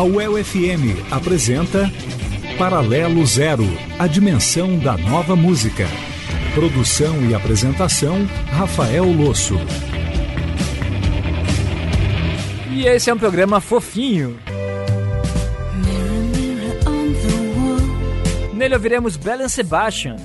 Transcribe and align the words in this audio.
A 0.00 0.02
UEL 0.02 0.42
FM 0.42 0.96
apresenta 1.10 1.90
Paralelo 2.58 3.24
Zero, 3.26 3.64
a 3.98 4.06
dimensão 4.06 4.78
da 4.78 4.96
nova 4.96 5.36
música. 5.36 5.86
Produção 6.54 7.26
e 7.28 7.34
apresentação, 7.34 8.26
Rafael 8.50 9.04
Losso. 9.04 9.56
E 12.70 12.86
esse 12.86 13.10
é 13.10 13.14
um 13.14 13.18
programa 13.18 13.60
fofinho. 13.60 14.38
Nele 18.60 18.74
ouviremos 18.74 19.16
Belen 19.16 19.48
Sebastian. 19.48 20.16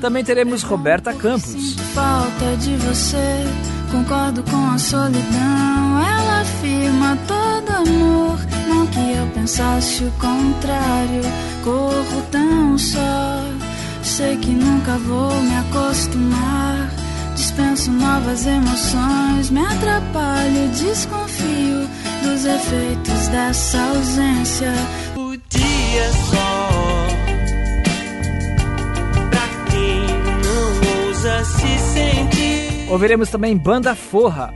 Também 0.00 0.24
teremos 0.24 0.64
Roberta 0.64 1.14
Campos. 1.14 1.74
Falta 1.94 2.56
de 2.56 2.76
você, 2.78 3.16
concordo 3.92 4.42
com 4.42 4.70
a 4.72 4.76
solidão. 4.76 6.02
Ela 6.02 6.40
afirma 6.40 7.16
todo 7.28 7.70
amor, 7.70 8.38
não 8.66 8.88
que 8.88 8.98
eu 8.98 9.26
pensasse 9.32 10.02
o 10.02 10.10
contrário. 10.12 11.22
Corro 11.62 12.22
tão 12.32 12.76
só, 12.76 13.43
sei 14.16 14.36
que 14.36 14.50
nunca 14.50 14.96
vou 14.98 15.34
me 15.42 15.56
acostumar. 15.56 16.88
Dispenso 17.34 17.90
novas 17.90 18.46
emoções, 18.46 19.50
me 19.50 19.60
atrapalho, 19.60 20.68
desconfio 20.68 21.88
dos 22.22 22.44
efeitos 22.44 23.28
dessa 23.28 23.80
ausência. 23.80 24.72
O 25.16 25.36
dia 25.48 26.12
só 26.30 26.64
se 31.44 31.78
sentir. 31.92 32.90
Ouviremos 32.90 33.28
também 33.30 33.56
Banda 33.56 33.94
Forra. 33.94 34.54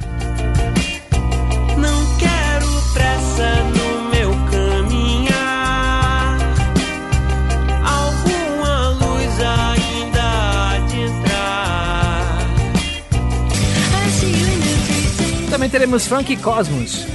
Também 15.69 15.81
teremos 15.81 16.07
Funk 16.07 16.35
Cosmos. 16.39 17.07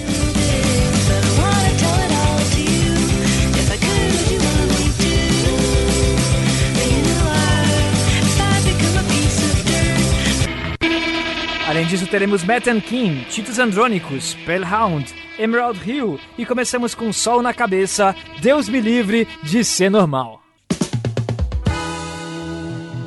Além 11.68 11.88
disso, 11.88 12.06
teremos 12.06 12.44
Matt 12.44 12.68
and 12.68 12.82
King, 12.82 13.26
Titus 13.26 13.58
Andronicus, 13.58 14.36
Pellhound, 14.45 15.12
Emerald 15.40 15.80
Hill 15.90 16.20
e 16.38 16.45
começamos 16.45 16.94
com 16.94 17.12
Sol 17.12 17.42
na 17.42 17.54
Cabeça, 17.54 18.16
Deus 18.40 18.70
me 18.70 18.80
livre 18.80 19.28
de 19.42 19.64
ser 19.64 19.90
normal. 19.90 20.44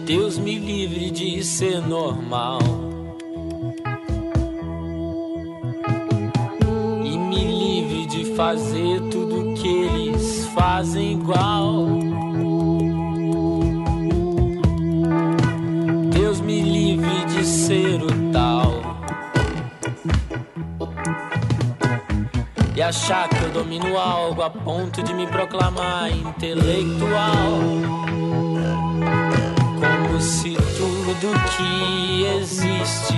Deus 0.05 0.39
me 0.39 0.59
livre 0.59 1.11
de 1.13 1.45
ser 1.45 1.81
normal. 1.83 3.06
Fazer 8.37 9.01
tudo 9.11 9.55
que 9.55 9.69
eles 9.69 10.47
fazem 10.55 11.15
igual. 11.15 11.87
Deus 16.13 16.41
me 16.41 16.61
livre 16.61 17.25
de 17.27 17.45
ser 17.45 18.03
o 18.03 18.27
e 22.77 22.83
achar 22.83 23.27
que 23.27 23.43
eu 23.43 23.51
domino 23.53 23.99
algo 23.99 24.43
a 24.43 24.51
ponto 24.51 25.03
de 25.03 25.15
me 25.15 25.27
proclamar 25.27 26.11
intelectual. 26.11 27.59
Como 29.81 30.21
se 30.21 30.53
tudo 30.77 31.33
que 31.57 32.27
existe 32.39 33.17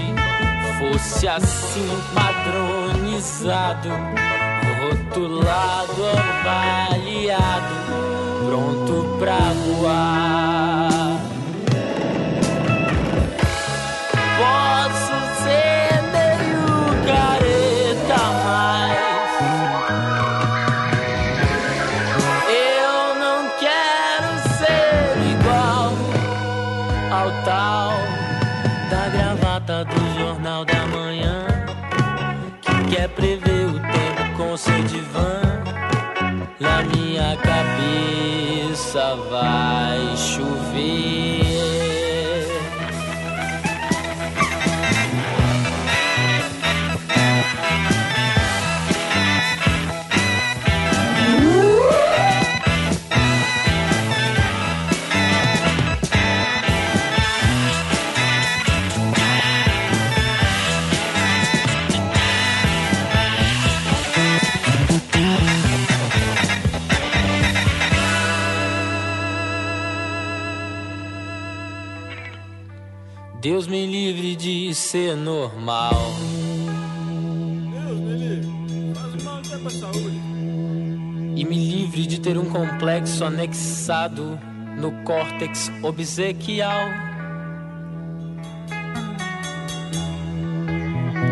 fosse 0.78 1.26
assim 1.26 1.88
padronizado, 2.14 3.88
rotulado, 4.88 6.04
avaliado, 6.18 7.74
pronto 8.46 9.16
pra 9.18 9.38
voar. 9.66 11.20
Posso 14.38 15.07
Deus 73.40 73.68
me 73.68 73.86
livre 73.86 74.34
de 74.34 74.74
ser 74.74 75.16
normal. 75.16 75.92
Deus 77.70 78.00
me 78.00 78.12
livre, 78.16 78.94
faz 78.96 79.22
mal 79.22 79.38
até 79.38 79.58
pra 79.58 79.70
saúde. 79.70 80.20
E 81.36 81.44
me 81.44 81.54
livre 81.54 82.04
de 82.04 82.20
ter 82.20 82.36
um 82.36 82.46
complexo 82.46 83.24
anexado 83.24 84.40
no 84.76 84.90
córtex 85.04 85.70
obsequial. 85.84 86.80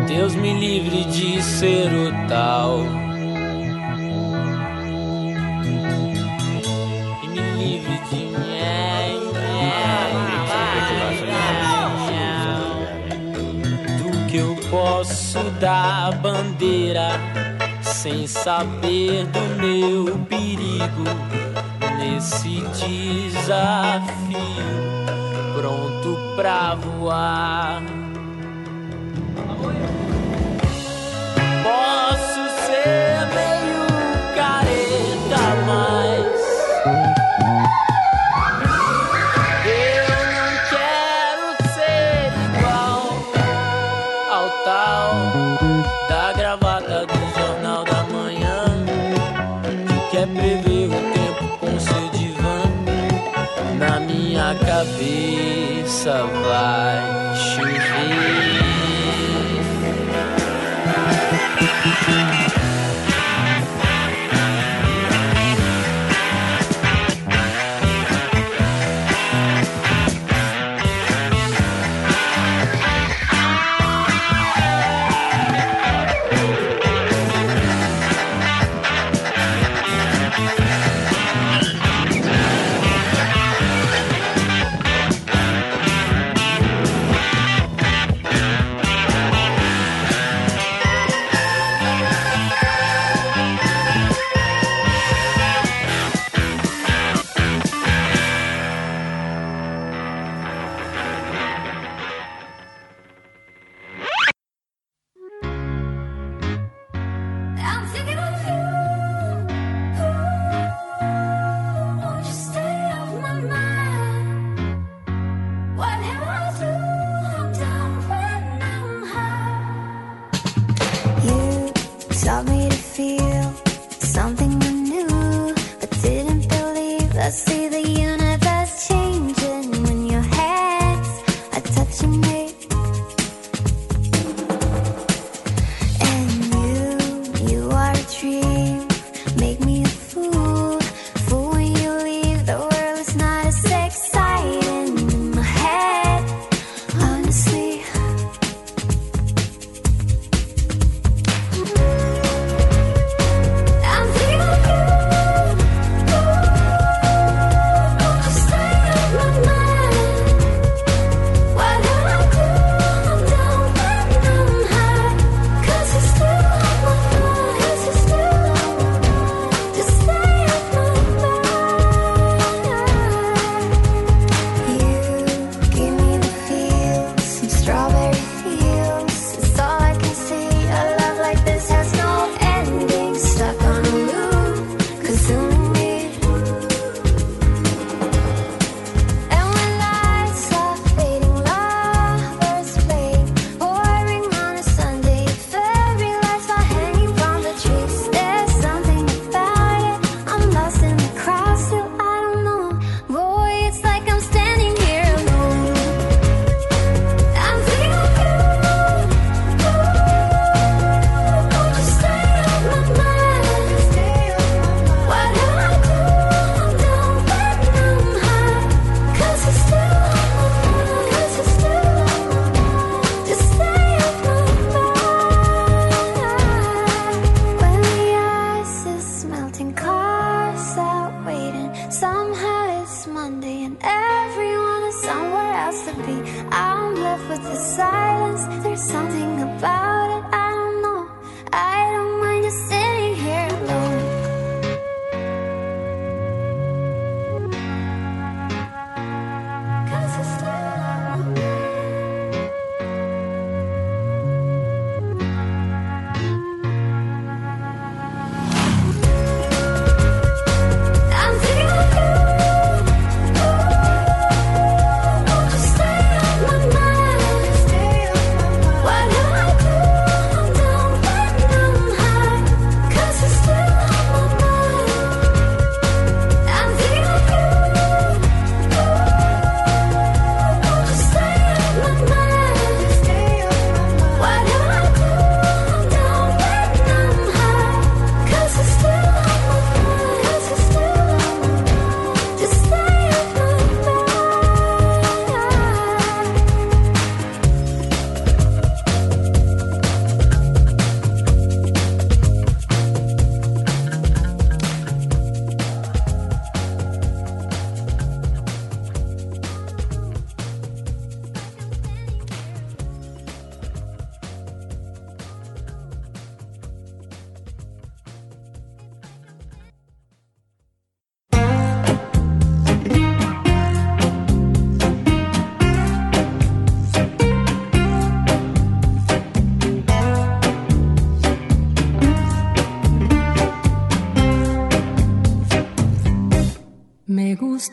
Deus 0.07 0.33
me 0.33 0.53
livre 0.53 1.03
de 1.11 1.43
ser 1.43 1.87
o 1.93 2.29
tal. 2.29 3.06
Posso 15.07 15.39
dar 15.59 16.11
bandeira 16.17 17.11
sem 17.81 18.27
saber 18.27 19.25
do 19.27 19.39
meu 19.61 20.17
perigo 20.25 21.03
nesse 21.97 22.61
desafio 22.85 23.87
pronto 25.55 26.35
pra 26.35 26.75
voar. 26.75 27.86
Na 56.33 57.06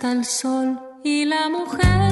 hasta 0.05 0.13
el 0.13 0.25
sol 0.27 0.79
y 1.03 1.25
la 1.25 1.49
mujer. 1.49 2.04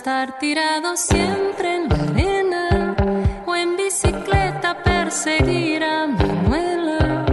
estar 0.00 0.38
tirado 0.38 0.96
siempre 0.96 1.76
en 1.76 1.86
la 1.90 1.96
arena 1.96 2.96
o 3.44 3.54
en 3.54 3.76
bicicleta 3.76 4.82
perseguir 4.82 5.84
a 5.84 6.06
Manuela 6.06 7.26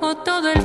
o 0.00 0.14
todo 0.18 0.48
el 0.52 0.61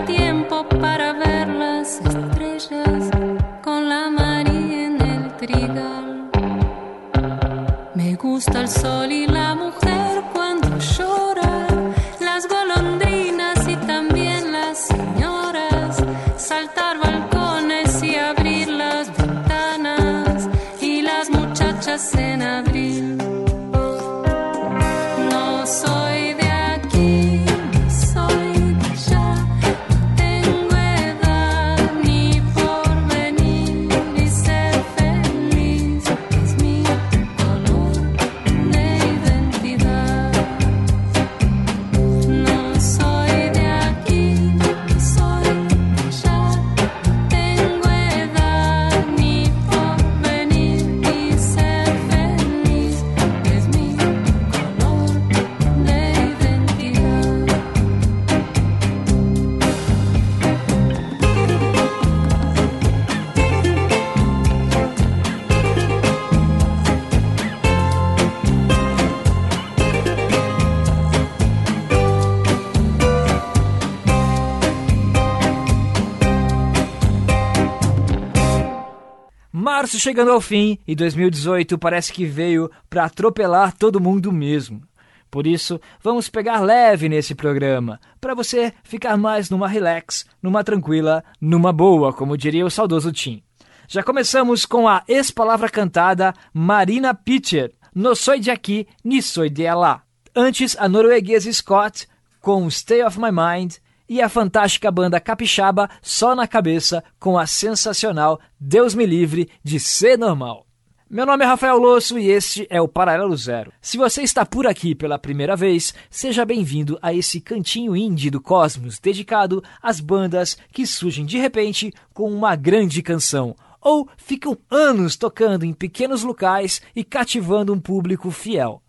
março 79.97 79.99
chegando 79.99 80.31
ao 80.31 80.39
fim 80.39 80.77
e 80.87 80.95
2018 80.95 81.77
parece 81.77 82.13
que 82.13 82.25
veio 82.25 82.69
para 82.89 83.05
atropelar 83.05 83.75
todo 83.75 83.99
mundo 83.99 84.31
mesmo. 84.31 84.81
Por 85.29 85.45
isso, 85.45 85.79
vamos 86.01 86.29
pegar 86.29 86.61
leve 86.61 87.09
nesse 87.09 87.35
programa, 87.35 87.99
para 88.21 88.33
você 88.33 88.71
ficar 88.83 89.17
mais 89.17 89.49
numa 89.49 89.67
relax, 89.67 90.25
numa 90.41 90.63
tranquila, 90.63 91.23
numa 91.41 91.73
boa, 91.73 92.13
como 92.13 92.37
diria 92.37 92.65
o 92.65 92.69
saudoso 92.69 93.11
Tim. 93.11 93.43
Já 93.87 94.03
começamos 94.03 94.65
com 94.65 94.87
a 94.87 95.03
ex-palavra 95.07 95.69
cantada 95.69 96.33
Marina 96.53 97.13
Pitcher, 97.13 97.73
No 97.93 98.15
Soy 98.15 98.39
de 98.39 98.51
Aqui, 98.51 98.87
Ni 99.03 99.21
Soy 99.21 99.49
de 99.49 99.69
Lá. 99.73 100.03
Antes, 100.35 100.77
a 100.79 100.87
norueguesa 100.87 101.51
Scott 101.51 102.07
com 102.39 102.69
Stay 102.69 103.03
of 103.03 103.19
My 103.19 103.31
Mind 103.31 103.75
e 104.07 104.21
a 104.21 104.29
fantástica 104.29 104.91
banda 104.91 105.19
capixaba 105.19 105.89
Só 106.01 106.35
na 106.35 106.47
Cabeça 106.47 107.03
com 107.19 107.37
a 107.37 107.45
sensacional 107.45 108.39
Deus 108.59 108.95
Me 108.95 109.05
Livre 109.05 109.49
de 109.63 109.79
Ser 109.79 110.17
Normal. 110.17 110.65
Meu 111.09 111.25
nome 111.25 111.45
é 111.45 111.47
Rafael 111.47 111.77
Losso 111.77 112.19
e 112.19 112.29
este 112.29 112.67
é 112.69 112.81
o 112.81 112.87
Paralelo 112.87 113.37
Zero. 113.37 113.71
Se 113.81 113.97
você 113.97 114.23
está 114.23 114.45
por 114.45 114.67
aqui 114.67 114.93
pela 114.93 115.17
primeira 115.17 115.55
vez, 115.55 115.93
seja 116.09 116.43
bem-vindo 116.43 116.99
a 117.01 117.13
esse 117.13 117.39
cantinho 117.39 117.95
indie 117.95 118.29
do 118.29 118.41
Cosmos 118.41 118.99
dedicado 118.99 119.63
às 119.81 120.01
bandas 120.01 120.57
que 120.73 120.85
surgem 120.85 121.25
de 121.25 121.37
repente 121.37 121.93
com 122.13 122.29
uma 122.29 122.57
grande 122.57 123.01
canção 123.01 123.55
ou 123.79 124.09
ficam 124.17 124.57
anos 124.69 125.15
tocando 125.15 125.63
em 125.63 125.71
pequenos 125.71 126.23
locais 126.23 126.81
e 126.93 127.05
cativando 127.05 127.73
um 127.73 127.79
público 127.79 128.29
fiel. 128.29 128.81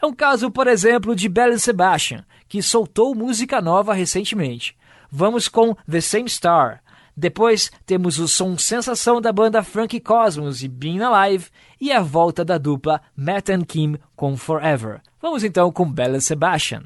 É 0.00 0.06
um 0.06 0.12
caso, 0.12 0.50
por 0.50 0.66
exemplo, 0.66 1.14
de 1.14 1.28
Belle 1.28 1.58
Sebastian, 1.58 2.24
que 2.48 2.62
soltou 2.62 3.14
música 3.14 3.60
nova 3.60 3.94
recentemente. 3.94 4.76
Vamos 5.10 5.48
com 5.48 5.74
The 5.90 6.00
Same 6.00 6.28
Star. 6.28 6.82
Depois 7.16 7.70
temos 7.86 8.18
o 8.18 8.28
som 8.28 8.58
sensação 8.58 9.20
da 9.20 9.32
banda 9.32 9.62
Frankie 9.62 10.00
Cosmos 10.00 10.62
e 10.62 10.68
Being 10.68 11.00
Alive 11.00 11.48
e 11.80 11.90
a 11.90 12.02
volta 12.02 12.44
da 12.44 12.58
dupla 12.58 13.00
Matt 13.16 13.48
and 13.48 13.64
Kim 13.64 13.96
com 14.14 14.36
Forever. 14.36 15.00
Vamos 15.20 15.42
então 15.42 15.72
com 15.72 15.90
Belle 15.90 16.20
Sebastian. 16.20 16.84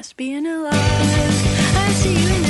past 0.00 0.16
being 0.16 0.46
alive. 0.46 0.72
I 0.72 1.92
see 1.92 2.44
you. 2.44 2.49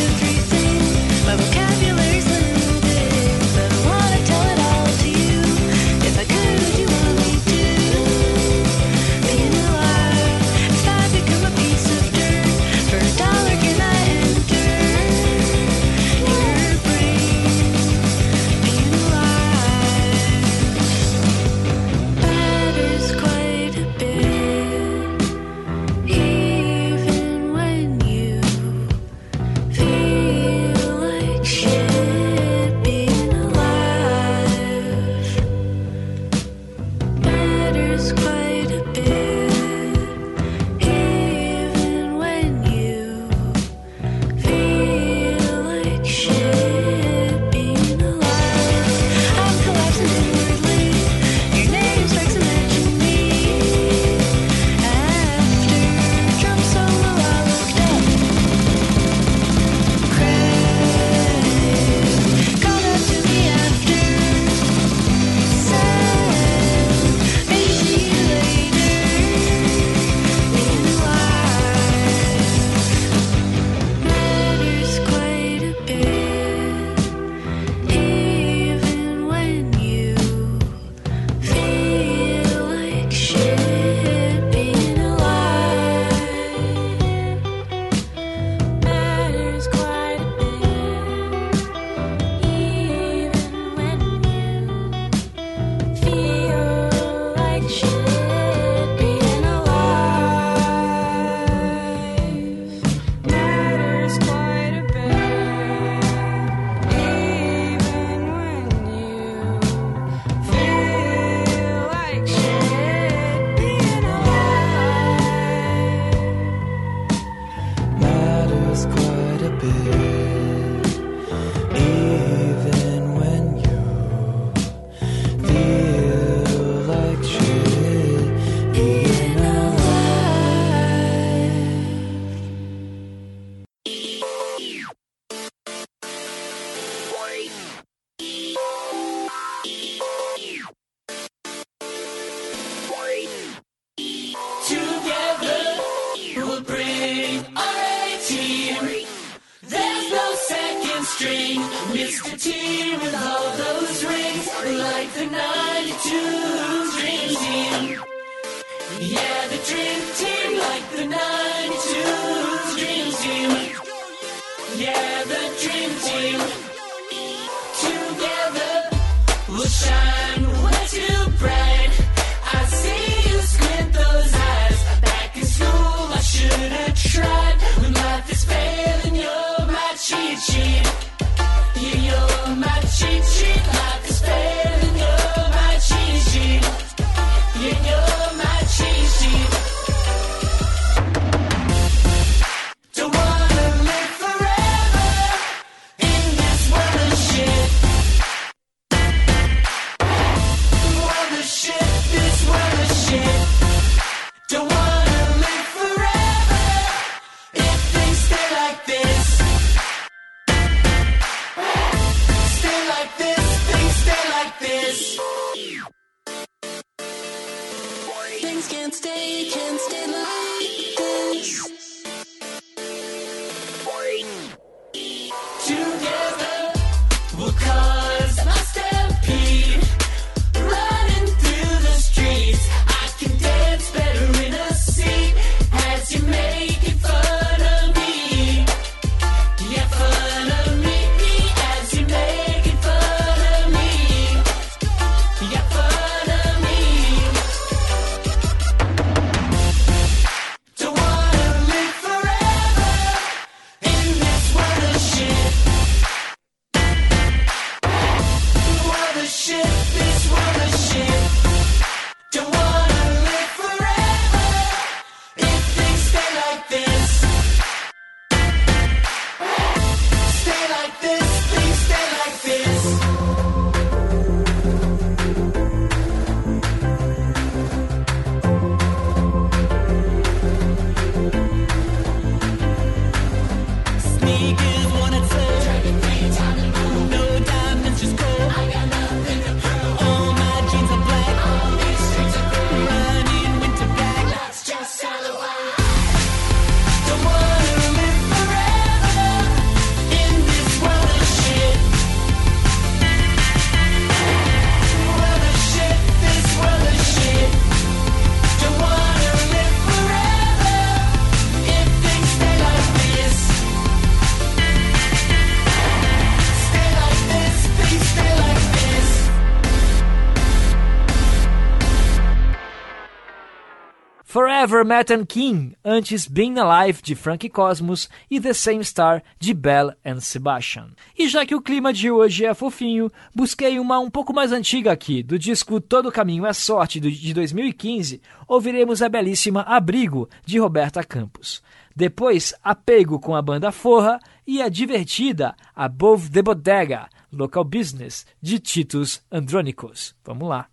Forever 324.60 324.84
Metal 324.84 325.24
King, 325.24 325.74
antes 325.82 326.26
Being 326.26 326.58
Alive 326.58 327.00
de 327.02 327.14
Frank 327.14 327.48
Cosmos 327.48 328.10
e 328.30 328.38
The 328.38 328.52
Same 328.52 328.84
Star 328.84 329.22
de 329.38 329.54
Bell 329.54 329.94
and 330.04 330.20
Sebastian. 330.20 330.90
E 331.18 331.28
já 331.28 331.46
que 331.46 331.54
o 331.54 331.62
clima 331.62 331.94
de 331.94 332.10
hoje 332.10 332.44
é 332.44 332.52
fofinho, 332.52 333.10
busquei 333.34 333.78
uma 333.78 333.98
um 333.98 334.10
pouco 334.10 334.34
mais 334.34 334.52
antiga 334.52 334.92
aqui, 334.92 335.22
do 335.22 335.38
disco 335.38 335.80
Todo 335.80 336.12
Caminho 336.12 336.44
é 336.44 336.52
Sorte 336.52 337.00
de 337.00 337.32
2015, 337.32 338.20
ouviremos 338.46 339.00
a 339.00 339.08
belíssima 339.08 339.62
Abrigo 339.62 340.28
de 340.44 340.58
Roberta 340.58 341.02
Campos. 341.02 341.62
Depois, 341.96 342.52
Apego 342.62 343.18
com 343.18 343.34
a 343.34 343.40
banda 343.40 343.72
Forra 343.72 344.20
e 344.46 344.60
a 344.60 344.68
divertida 344.68 345.54
Above 345.74 346.28
the 346.28 346.42
Bodega, 346.42 347.08
Local 347.32 347.64
Business 347.64 348.26
de 348.42 348.58
Titus 348.58 349.22
Andronicos. 349.32 350.14
Vamos 350.22 350.46
lá. 350.46 350.68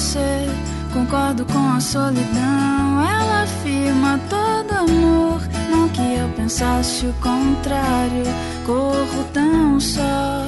Você. 0.00 0.46
Concordo 0.94 1.44
com 1.44 1.68
a 1.76 1.78
solidão, 1.78 3.02
ela 3.06 3.42
afirma 3.42 4.18
todo 4.28 4.72
amor. 4.72 5.40
Não 5.70 5.88
que 5.90 6.00
eu 6.00 6.28
pensasse 6.30 7.06
o 7.06 7.12
contrário, 7.14 8.24
corro 8.66 9.24
tão 9.32 9.78
só. 9.78 10.46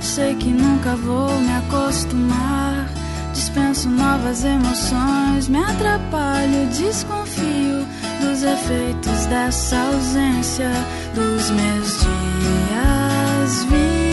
Sei 0.00 0.34
que 0.34 0.48
nunca 0.48 0.96
vou 0.96 1.30
me 1.40 1.52
acostumar. 1.56 2.88
Dispenso 3.32 3.90
novas 3.90 4.44
emoções, 4.44 5.46
me 5.48 5.58
atrapalho, 5.58 6.66
desconfio 6.68 7.86
dos 8.20 8.42
efeitos 8.42 9.26
dessa 9.26 9.76
ausência 9.76 10.70
dos 11.14 11.50
meus 11.50 12.00
dias. 12.00 13.64
Vida 13.64 14.05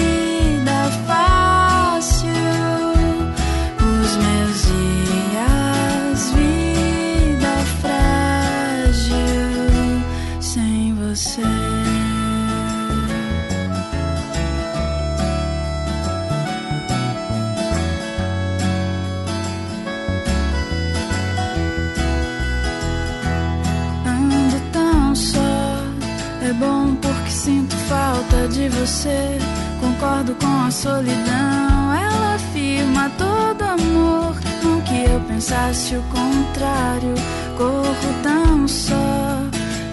é 26.54 26.60
bom 26.60 26.96
porque 26.96 27.32
sinto 27.32 27.76
falta 27.88 28.48
de 28.48 28.70
você. 28.70 29.38
Concordo 29.80 30.36
com 30.36 30.66
a 30.66 30.72
solidão, 30.72 31.94
ela 31.94 32.36
afirma 32.36 33.10
todo 33.18 33.64
amor. 33.64 34.36
Não 34.64 34.82
que 34.82 35.04
eu 35.04 35.20
pensasse 35.22 35.96
o 35.96 36.04
contrário, 36.04 37.16
corro 37.58 38.14
tão 38.22 38.68
só. 38.68 39.40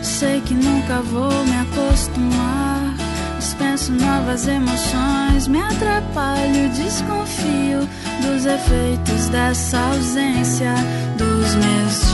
Sei 0.02 0.40
que 0.42 0.54
nunca 0.54 1.00
vou 1.02 1.44
me 1.44 1.56
acostumar. 1.58 2.94
Dispenso 3.38 3.92
novas 3.92 4.46
emoções, 4.46 5.48
me 5.48 5.60
atrapalho, 5.60 6.68
desconfio 6.70 7.88
dos 8.20 8.44
efeitos 8.44 9.28
dessa 9.30 9.78
ausência 9.78 10.74
dos 11.16 11.54
meus 11.54 12.09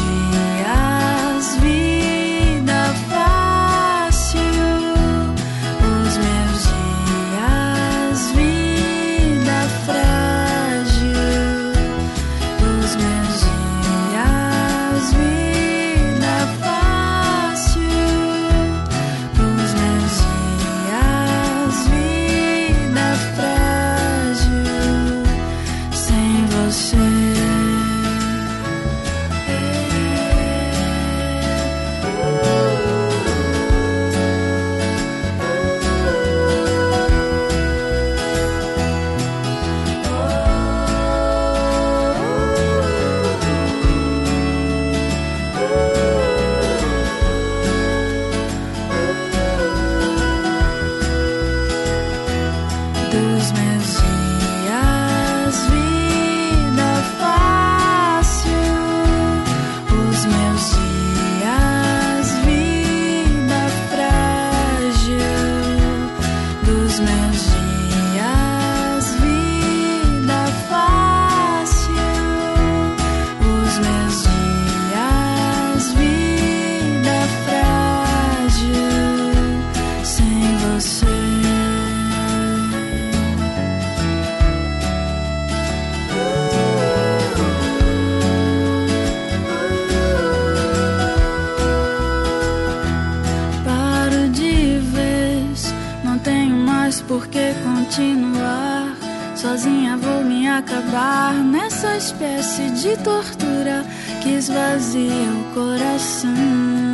continuar. 97.86 98.96
Sozinha 99.36 99.96
vou 99.96 100.24
me 100.24 100.48
acabar 100.48 101.34
nessa 101.34 101.96
espécie 101.96 102.70
de 102.70 102.96
tortura 102.96 103.84
que 104.22 104.30
esvazia 104.30 105.30
o 105.30 105.54
coração. 105.54 106.85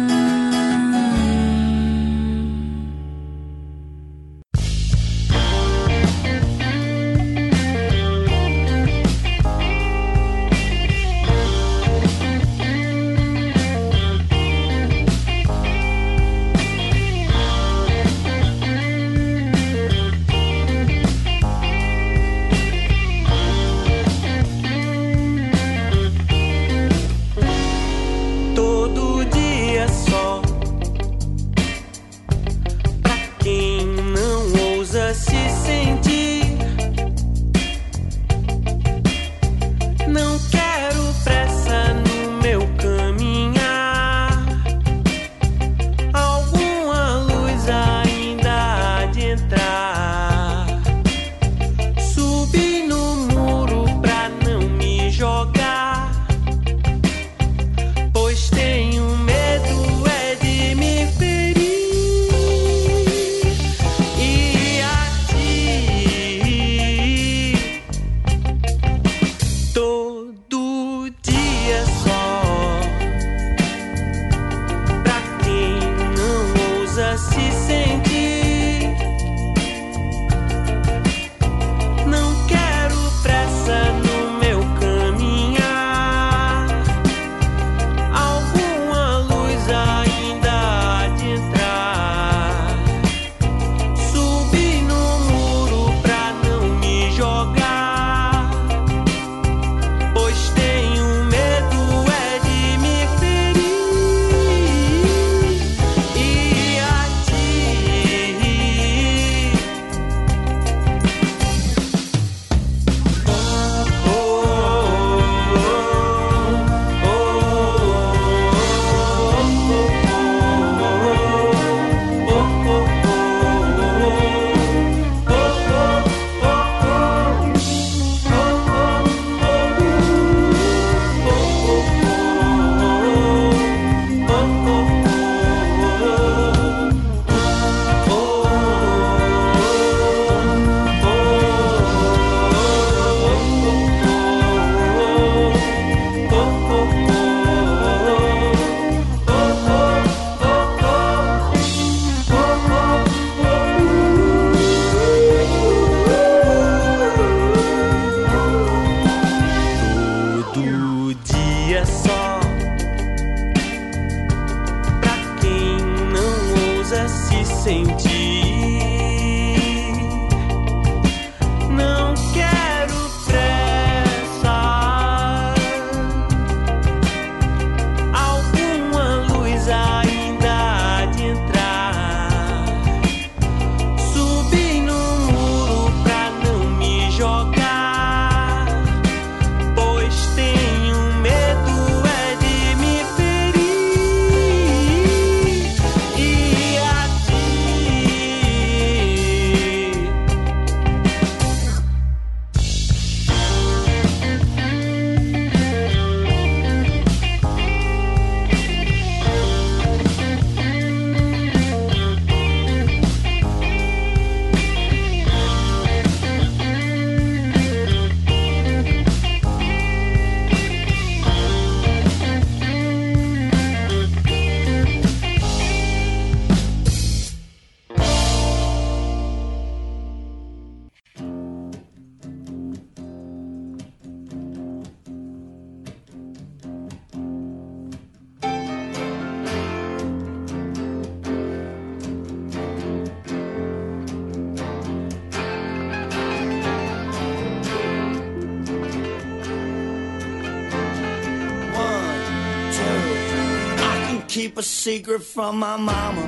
Secret 254.92 255.22
from 255.22 255.58
my 255.58 255.74
mama. 255.78 256.24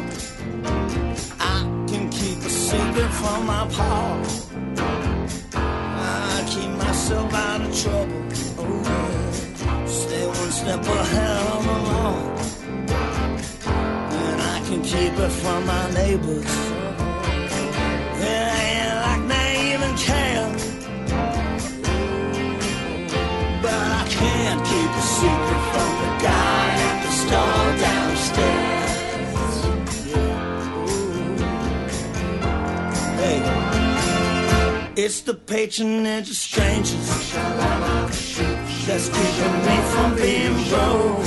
I 1.38 1.58
can 1.86 2.08
keep 2.08 2.38
a 2.38 2.48
secret 2.48 3.10
from 3.20 3.44
my 3.44 3.68
pa. 3.68 3.92
I 5.52 6.44
keep 6.48 6.70
myself 6.70 7.34
out 7.34 7.60
of 7.60 7.72
trouble. 7.82 8.22
Oh, 8.60 8.82
yeah. 8.86 9.86
Stay 9.86 10.26
one 10.26 10.52
step 10.60 10.80
ahead 10.80 11.36
of 11.52 11.60
the 11.68 11.78
law. 11.90 12.14
And 14.22 14.40
I 14.54 14.58
can 14.66 14.80
keep 14.82 15.12
it 15.12 15.32
from 15.42 15.66
my 15.66 15.90
neighbors. 15.90 16.73
It's 35.04 35.20
the 35.20 35.34
patronage 35.34 36.30
of 36.30 36.36
strangers 36.36 37.32
that's 38.86 39.08
keeping 39.10 39.56
me 39.66 39.76
from 39.92 40.14
being 40.16 40.56
broke. 40.70 41.18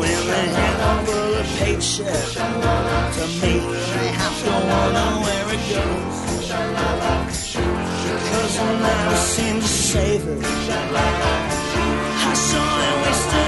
When 0.00 0.20
they 0.30 0.46
hand 0.58 0.80
over 0.92 1.40
a 1.40 1.44
paycheck 1.56 2.24
to 3.16 3.24
me, 3.40 3.54
they 3.96 4.10
have 4.20 4.36
to 4.44 4.52
wonder 4.70 5.08
where 5.24 5.46
it 5.56 5.62
goes. 5.72 6.16
Because 8.12 8.54
I 8.58 8.60
never 8.88 9.16
seem 9.16 9.56
to 9.60 9.66
save 9.66 10.28
it. 10.28 10.44
I 12.28 12.34
saw 12.34 12.64
it 12.88 12.94
wasted 13.06 13.39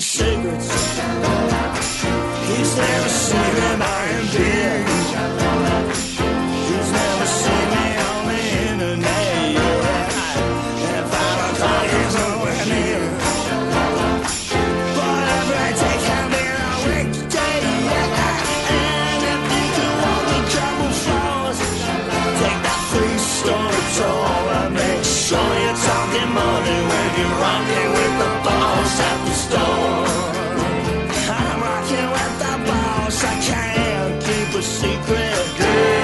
cigarettes. 0.00 1.00
He's 2.48 2.76
there 2.76 3.02
to 3.02 3.08
see 3.08 3.36
them 3.36 3.82
am 3.82 4.26
beer. 4.32 4.97
A 34.58 34.62
secret. 34.62 35.28
From 35.38 35.97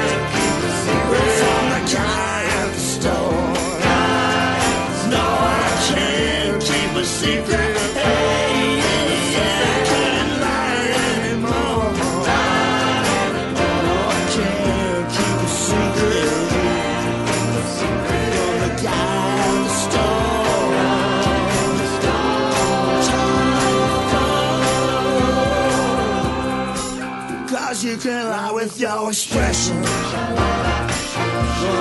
Can 28.05 28.29
lie 28.29 28.53
with 28.53 28.79
your 28.79 29.09
expression. 29.09 29.81
Well, 29.81 29.91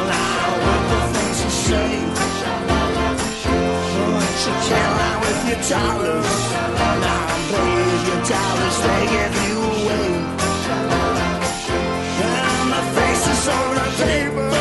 lie 0.08 0.56
with 0.64 0.86
the 0.90 1.00
things 1.20 1.40
you 1.44 1.52
say. 1.68 1.92
But 4.16 4.38
you 4.46 4.54
can't 4.70 4.94
lie 5.02 5.20
with 5.20 5.40
your 5.50 5.62
dollars. 5.68 6.32
Now, 7.04 7.28
please, 7.50 8.04
your 8.08 8.22
dollars, 8.32 8.78
they 8.86 9.04
give 9.16 9.36
you 9.44 9.58
away. 9.76 10.12
And 12.24 12.67
the 12.71 12.82
faces 12.96 13.44
on 13.50 13.76
the 13.76 13.88
paper. 14.06 14.52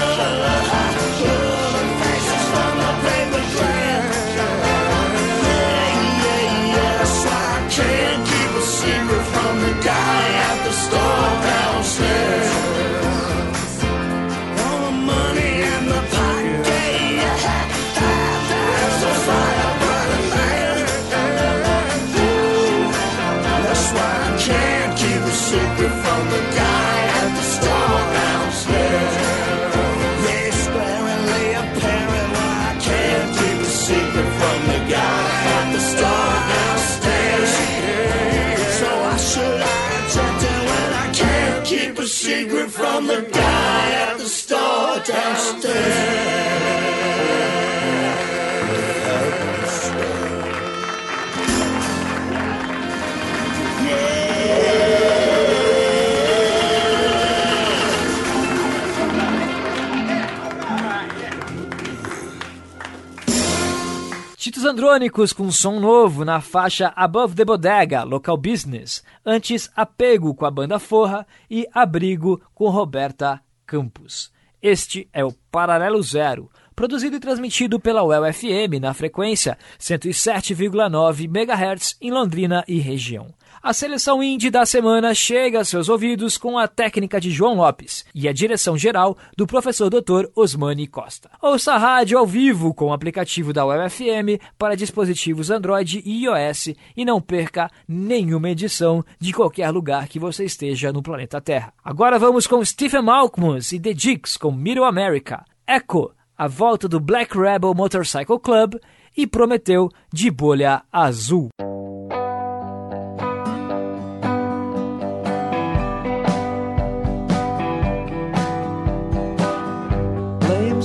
eletrônicos 64.82 65.32
com 65.32 65.48
som 65.48 65.78
novo 65.78 66.24
na 66.24 66.40
faixa 66.40 66.92
Above 66.96 67.36
the 67.36 67.44
Bodega, 67.44 68.02
Local 68.02 68.36
Business, 68.36 69.04
antes 69.24 69.70
Apego 69.76 70.34
com 70.34 70.44
a 70.44 70.50
banda 70.50 70.76
Forra 70.80 71.24
e 71.48 71.68
Abrigo 71.72 72.42
com 72.52 72.68
Roberta 72.68 73.40
Campos. 73.64 74.32
Este 74.60 75.08
é 75.12 75.24
o 75.24 75.32
Paralelo 75.52 76.02
Zero, 76.02 76.50
produzido 76.74 77.14
e 77.14 77.20
transmitido 77.20 77.78
pela 77.78 78.02
UEL-FM 78.02 78.80
na 78.80 78.92
frequência 78.92 79.56
107,9 79.78 81.26
MHz 81.26 81.96
em 82.00 82.10
Londrina 82.10 82.64
e 82.66 82.80
região. 82.80 83.32
A 83.62 83.72
seleção 83.72 84.20
indie 84.20 84.50
da 84.50 84.66
semana 84.66 85.14
chega 85.14 85.60
a 85.60 85.64
seus 85.64 85.88
ouvidos 85.88 86.36
com 86.36 86.58
a 86.58 86.66
técnica 86.66 87.20
de 87.20 87.30
João 87.30 87.54
Lopes 87.54 88.04
e 88.12 88.26
a 88.26 88.32
direção 88.32 88.76
geral 88.76 89.16
do 89.36 89.46
professor 89.46 89.88
Dr. 89.88 90.26
Osmani 90.34 90.88
Costa. 90.88 91.30
Ouça 91.40 91.74
a 91.74 91.78
rádio 91.78 92.18
ao 92.18 92.26
vivo 92.26 92.74
com 92.74 92.86
o 92.86 92.92
aplicativo 92.92 93.52
da 93.52 93.64
UFM 93.64 94.42
para 94.58 94.74
dispositivos 94.74 95.48
Android 95.48 96.02
e 96.04 96.24
iOS 96.24 96.70
e 96.96 97.04
não 97.04 97.20
perca 97.20 97.70
nenhuma 97.86 98.50
edição 98.50 99.04
de 99.20 99.32
qualquer 99.32 99.70
lugar 99.70 100.08
que 100.08 100.18
você 100.18 100.44
esteja 100.44 100.92
no 100.92 101.00
planeta 101.00 101.40
Terra. 101.40 101.72
Agora 101.84 102.18
vamos 102.18 102.48
com 102.48 102.64
Stephen 102.64 103.02
Malkmus 103.02 103.70
e 103.70 103.78
The 103.78 103.94
Dicks 103.94 104.36
com 104.36 104.50
Middle 104.50 104.86
America, 104.86 105.44
Echo, 105.64 106.10
a 106.36 106.48
volta 106.48 106.88
do 106.88 106.98
Black 106.98 107.38
Rebel 107.38 107.74
Motorcycle 107.74 108.40
Club 108.40 108.74
e 109.16 109.24
Prometeu 109.24 109.88
de 110.12 110.32
Bolha 110.32 110.82
Azul. 110.92 111.48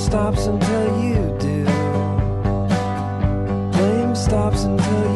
stops 0.07 0.45
until 0.45 1.03
you 1.03 1.37
do. 1.37 1.65
Blame 3.73 4.15
stops 4.15 4.63
until 4.63 5.06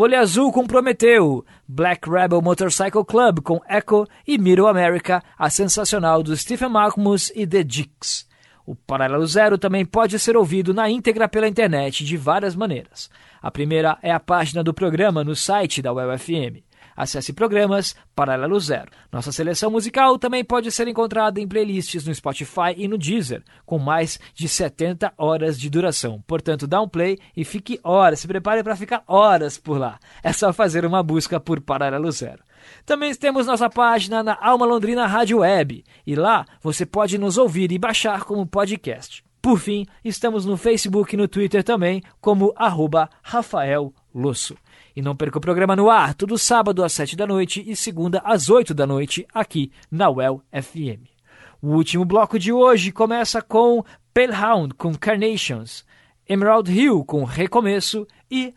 Bolha 0.00 0.20
Azul 0.20 0.50
com 0.50 0.66
Prometeu, 0.66 1.44
Black 1.68 2.08
Rebel 2.08 2.40
Motorcycle 2.40 3.04
Club 3.04 3.42
com 3.42 3.60
Echo 3.68 4.06
e 4.26 4.38
Middle 4.38 4.66
America, 4.66 5.22
a 5.38 5.50
sensacional 5.50 6.22
do 6.22 6.34
Stephen 6.34 6.70
Malkmus 6.70 7.30
e 7.36 7.46
The 7.46 7.62
Dicks. 7.62 8.26
O 8.64 8.74
Paralelo 8.74 9.26
Zero 9.26 9.58
também 9.58 9.84
pode 9.84 10.18
ser 10.18 10.38
ouvido 10.38 10.72
na 10.72 10.88
íntegra 10.88 11.28
pela 11.28 11.46
internet 11.46 12.02
de 12.02 12.16
várias 12.16 12.56
maneiras. 12.56 13.10
A 13.42 13.50
primeira 13.50 13.98
é 14.02 14.10
a 14.10 14.18
página 14.18 14.64
do 14.64 14.72
programa 14.72 15.22
no 15.22 15.36
site 15.36 15.82
da 15.82 15.92
UFM. 15.92 16.64
Acesse 17.00 17.32
programas 17.32 17.96
Paralelo 18.14 18.60
Zero. 18.60 18.90
Nossa 19.10 19.32
seleção 19.32 19.70
musical 19.70 20.18
também 20.18 20.44
pode 20.44 20.70
ser 20.70 20.86
encontrada 20.86 21.40
em 21.40 21.48
playlists 21.48 22.04
no 22.04 22.14
Spotify 22.14 22.74
e 22.76 22.86
no 22.86 22.98
Deezer, 22.98 23.42
com 23.64 23.78
mais 23.78 24.20
de 24.34 24.46
70 24.46 25.10
horas 25.16 25.58
de 25.58 25.70
duração. 25.70 26.22
Portanto, 26.26 26.66
dá 26.66 26.78
um 26.78 26.86
play 26.86 27.18
e 27.34 27.42
fique 27.42 27.80
horas, 27.82 28.20
se 28.20 28.28
prepare 28.28 28.62
para 28.62 28.76
ficar 28.76 29.02
horas 29.06 29.56
por 29.56 29.78
lá. 29.78 29.98
É 30.22 30.30
só 30.30 30.52
fazer 30.52 30.84
uma 30.84 31.02
busca 31.02 31.40
por 31.40 31.62
Paralelo 31.62 32.12
Zero. 32.12 32.44
Também 32.84 33.14
temos 33.14 33.46
nossa 33.46 33.70
página 33.70 34.22
na 34.22 34.36
Alma 34.38 34.66
Londrina 34.66 35.06
Rádio 35.06 35.38
Web, 35.38 35.82
e 36.06 36.14
lá 36.14 36.44
você 36.62 36.84
pode 36.84 37.16
nos 37.16 37.38
ouvir 37.38 37.72
e 37.72 37.78
baixar 37.78 38.24
como 38.24 38.44
podcast. 38.44 39.24
Por 39.40 39.58
fim, 39.58 39.86
estamos 40.04 40.44
no 40.44 40.58
Facebook 40.58 41.14
e 41.14 41.16
no 41.16 41.26
Twitter 41.26 41.64
também, 41.64 42.02
como 42.20 42.52
arroba 42.54 43.08
Rafael 43.22 43.90
Losso. 44.14 44.54
E 44.94 45.02
não 45.02 45.16
perca 45.16 45.38
o 45.38 45.40
programa 45.40 45.76
no 45.76 45.88
ar, 45.88 46.14
todo 46.14 46.38
sábado 46.38 46.82
às 46.82 46.92
7 46.92 47.16
da 47.16 47.26
noite 47.26 47.62
e 47.66 47.76
segunda 47.76 48.20
às 48.24 48.48
8 48.48 48.74
da 48.74 48.86
noite, 48.86 49.26
aqui 49.32 49.70
na 49.90 50.10
UEL 50.10 50.42
FM. 50.52 51.08
O 51.62 51.74
último 51.74 52.04
bloco 52.04 52.38
de 52.38 52.52
hoje 52.52 52.90
começa 52.90 53.42
com 53.42 53.84
Pale 54.14 54.32
Hound 54.32 54.74
com 54.74 54.94
Carnations, 54.94 55.84
Emerald 56.28 56.70
Hill 56.72 57.04
com 57.04 57.24
Recomeço 57.24 58.06
e 58.30 58.54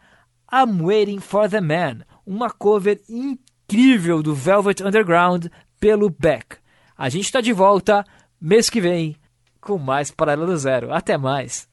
I'm 0.52 0.82
Waiting 0.82 1.20
for 1.20 1.50
the 1.50 1.60
Man, 1.60 2.06
uma 2.26 2.50
cover 2.50 3.02
incrível 3.10 4.22
do 4.24 4.34
Velvet 4.34 4.84
Underground 4.84 5.48
pelo 5.80 6.10
Beck. 6.10 6.58
A 6.98 7.10
gente 7.10 7.26
está 7.26 7.42
de 7.42 7.52
volta 7.52 8.06
mês 8.40 8.70
que 8.70 8.80
vem 8.80 9.16
com 9.60 9.78
mais 9.78 10.12
Paralelo 10.12 10.56
Zero. 10.56 10.94
Até 10.94 11.18
mais! 11.18 11.73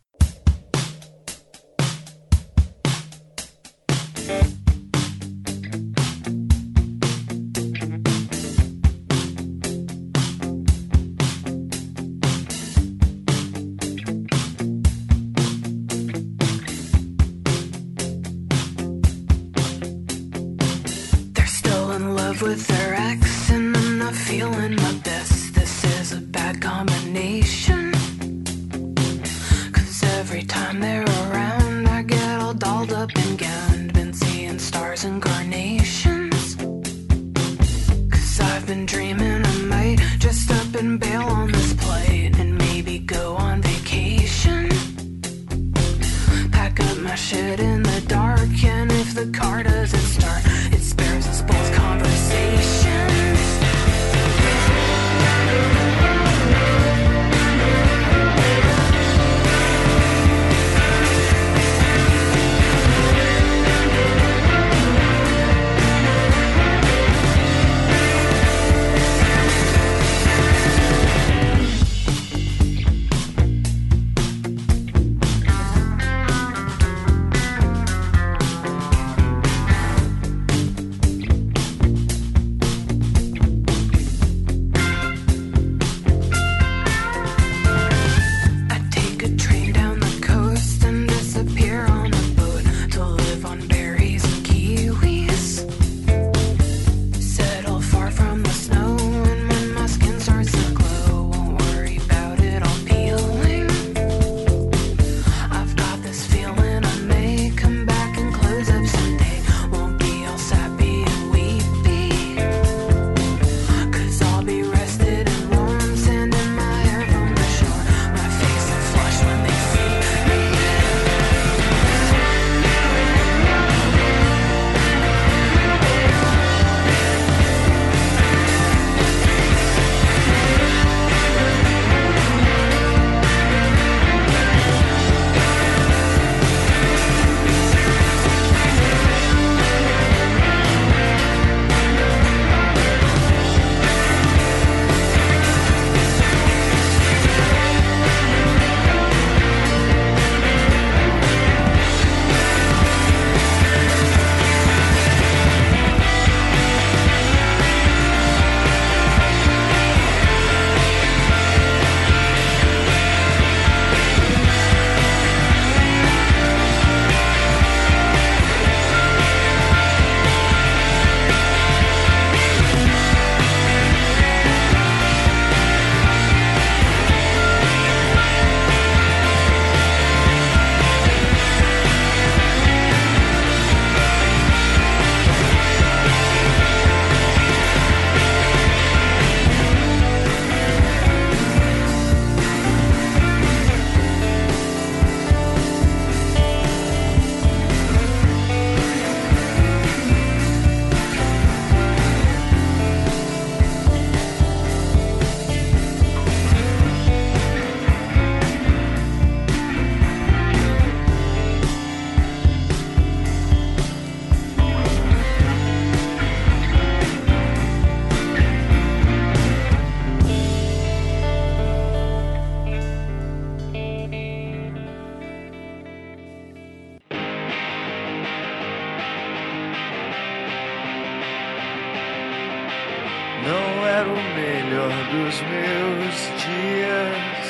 Dos 235.11 235.41
meus 235.43 236.17
dias. 236.39 237.47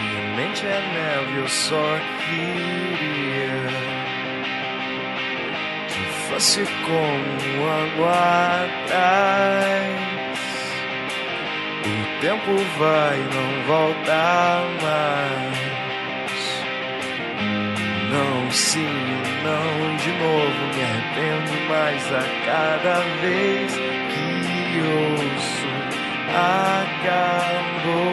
Minha 0.00 0.36
mente 0.36 0.66
é 0.66 0.80
neve, 0.94 1.38
eu 1.40 1.48
só 1.48 1.98
queria 2.26 3.66
que 5.88 6.02
fosse 6.28 6.64
como 6.84 7.70
água 7.70 8.64
atrás. 8.64 10.12
O 11.84 12.20
tempo 12.20 12.52
vai, 12.78 13.18
não 13.18 13.50
volta 13.66 14.62
mais. 14.82 15.62
Não, 18.12 18.50
sim, 18.50 19.22
não, 19.42 19.96
de 19.96 20.10
novo 20.22 20.60
me 20.74 20.82
arrependo 20.82 21.54
mais 21.68 22.12
a 22.12 22.22
cada 22.44 23.00
vez 23.22 23.72
que 23.72 24.80
ouço. 24.80 25.61
Acabou. 26.34 28.12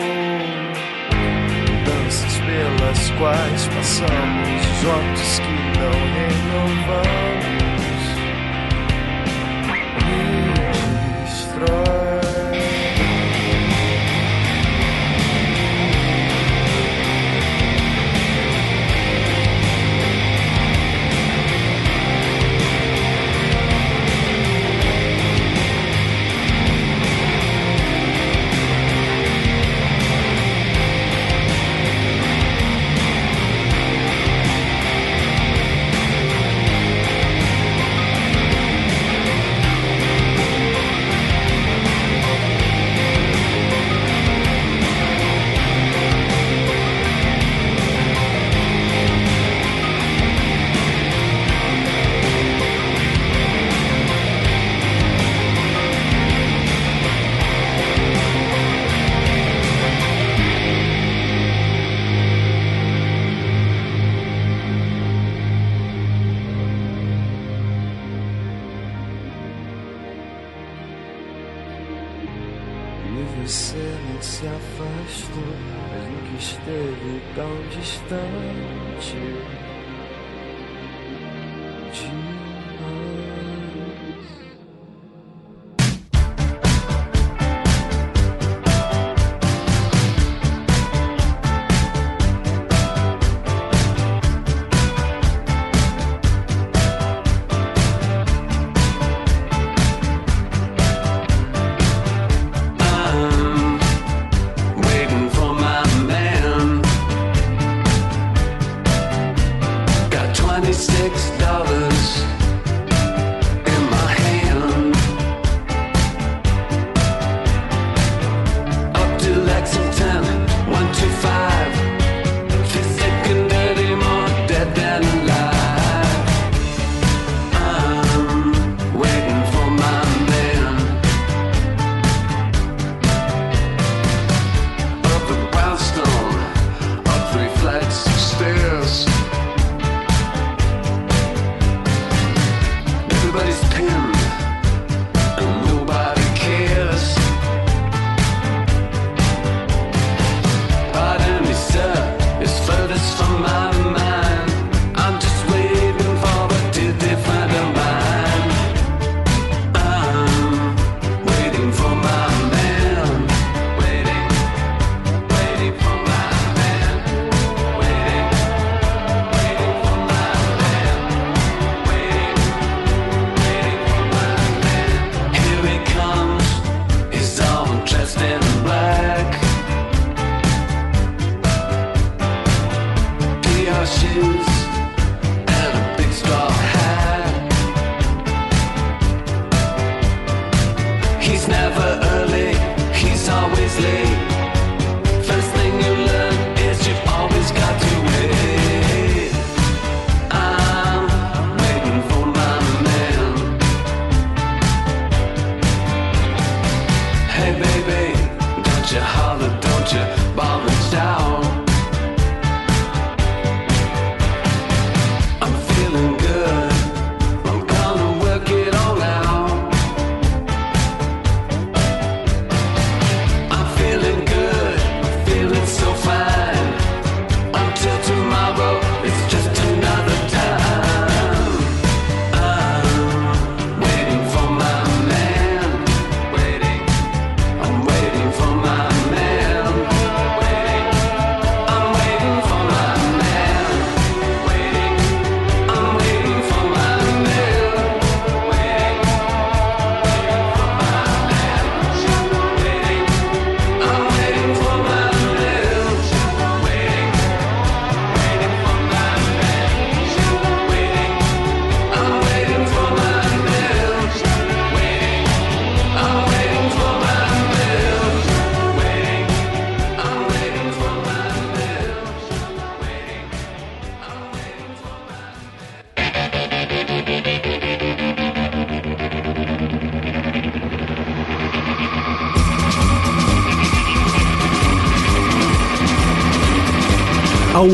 Danças 1.86 2.38
pelas 2.40 3.12
quais 3.12 3.68
passamos, 3.68 4.66
votos 4.84 5.40
que 5.40 5.54
não 5.80 5.96
renovamos. 6.18 7.00
Me 10.06 10.14
destrói. 11.24 11.99